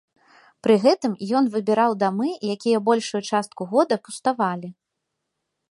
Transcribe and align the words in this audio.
Пры 0.67 0.77
гэтым 0.85 1.13
ён 1.39 1.49
выбіраў 1.55 1.91
дамы, 2.05 2.29
якія 2.55 2.77
большую 2.89 3.21
частку 3.29 3.61
года 3.75 3.95
пуставалі. 4.09 4.69